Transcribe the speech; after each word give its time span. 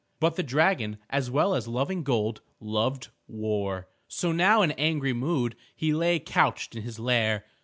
But 0.19 0.35
the 0.35 0.41
dragon, 0.41 0.97
as 1.11 1.29
well 1.29 1.53
as 1.53 1.67
loving 1.67 2.01
gold, 2.01 2.41
loved 2.59 3.09
war. 3.27 3.87
So 4.07 4.31
now 4.31 4.63
in 4.63 4.71
angry 4.71 5.13
mood 5.13 5.55
he 5.75 5.93
lay 5.93 6.17
couched 6.17 6.75
in 6.75 6.81
his 6.81 6.97
lair. 6.97 7.45